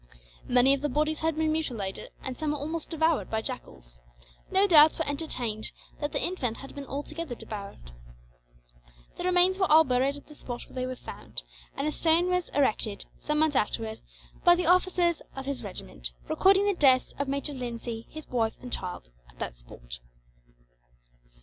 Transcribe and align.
Many 0.47 0.73
of 0.73 0.81
the 0.81 0.89
bodies 0.89 1.19
had 1.19 1.35
been 1.35 1.51
mutilated, 1.51 2.09
and 2.23 2.35
some 2.35 2.55
almost 2.55 2.89
devoured 2.89 3.29
by 3.29 3.43
jackals. 3.43 3.99
No 4.49 4.65
doubts 4.65 4.97
were 4.97 5.05
entertained 5.07 5.69
that 5.99 6.11
the 6.11 6.23
infant 6.25 6.57
had 6.57 6.73
been 6.73 6.87
altogether 6.87 7.35
devoured." 7.35 7.91
"The 9.17 9.23
remains 9.23 9.59
were 9.59 9.71
all 9.71 9.83
buried 9.83 10.17
at 10.17 10.25
the 10.25 10.33
spot 10.33 10.63
where 10.63 10.73
they 10.73 10.87
were 10.87 10.95
found; 10.95 11.43
and 11.77 11.85
a 11.87 11.91
stone 11.91 12.31
was 12.31 12.49
erected, 12.49 13.05
some 13.19 13.37
months 13.37 13.55
afterwards, 13.55 14.01
by 14.43 14.55
the 14.55 14.65
officers 14.65 15.21
of 15.35 15.45
his 15.45 15.61
regiment; 15.63 16.13
recording 16.27 16.65
the 16.65 16.73
deaths 16.73 17.13
of 17.19 17.27
Major 17.27 17.53
Lindsay, 17.53 18.07
his 18.09 18.27
wife 18.27 18.55
and 18.59 18.73
child, 18.73 19.11
at 19.29 19.37
that 19.37 19.59
spot." 19.59 19.99